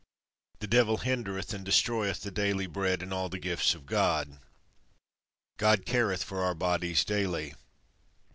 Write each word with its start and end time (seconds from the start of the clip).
The 0.61 0.65
devil 0.67 0.97
hindereth 0.97 1.53
and 1.53 1.63
destroyeth 1.63 2.21
the 2.21 2.31
daily 2.31 2.65
bread 2.65 3.03
and 3.03 3.13
all 3.13 3.29
the 3.29 3.37
gifts 3.37 3.75
of 3.75 3.85
God. 3.85 4.39
God 5.57 5.85
careth 5.85 6.23
for 6.23 6.41
our 6.43 6.55
bodies 6.55 7.05
daily. 7.05 7.53